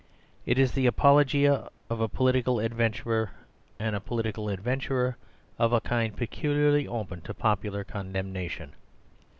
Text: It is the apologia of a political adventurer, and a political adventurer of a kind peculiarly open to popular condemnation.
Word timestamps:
It 0.47 0.57
is 0.57 0.71
the 0.71 0.87
apologia 0.87 1.69
of 1.87 2.01
a 2.01 2.09
political 2.09 2.59
adventurer, 2.59 3.29
and 3.77 3.95
a 3.95 3.99
political 3.99 4.49
adventurer 4.49 5.15
of 5.59 5.73
a 5.73 5.79
kind 5.79 6.17
peculiarly 6.17 6.87
open 6.87 7.21
to 7.21 7.35
popular 7.35 7.83
condemnation. 7.83 8.71